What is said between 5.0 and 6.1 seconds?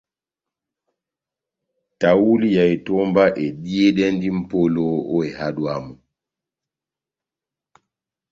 ó ehádo yamu.